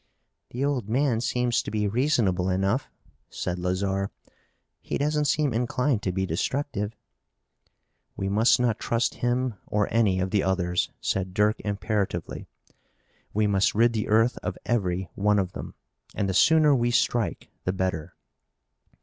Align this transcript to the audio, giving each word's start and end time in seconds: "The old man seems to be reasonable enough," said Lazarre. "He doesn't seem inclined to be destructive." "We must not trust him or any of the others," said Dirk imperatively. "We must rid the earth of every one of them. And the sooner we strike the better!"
"The 0.49 0.65
old 0.65 0.89
man 0.89 1.21
seems 1.21 1.61
to 1.61 1.69
be 1.69 1.87
reasonable 1.87 2.49
enough," 2.49 2.89
said 3.29 3.59
Lazarre. 3.59 4.09
"He 4.81 4.97
doesn't 4.97 5.25
seem 5.25 5.53
inclined 5.53 6.01
to 6.01 6.11
be 6.11 6.25
destructive." 6.25 6.95
"We 8.17 8.27
must 8.27 8.59
not 8.59 8.79
trust 8.79 9.13
him 9.21 9.59
or 9.67 9.87
any 9.93 10.19
of 10.19 10.31
the 10.31 10.41
others," 10.41 10.89
said 11.01 11.35
Dirk 11.35 11.57
imperatively. 11.59 12.47
"We 13.31 13.45
must 13.45 13.75
rid 13.75 13.93
the 13.93 14.07
earth 14.07 14.39
of 14.41 14.57
every 14.65 15.11
one 15.13 15.37
of 15.37 15.51
them. 15.51 15.75
And 16.15 16.27
the 16.27 16.33
sooner 16.33 16.73
we 16.75 16.89
strike 16.89 17.51
the 17.65 17.71
better!" 17.71 18.15